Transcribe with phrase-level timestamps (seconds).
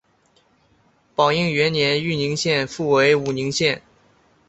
[1.13, 3.83] 宝应元年豫宁县复为武宁县。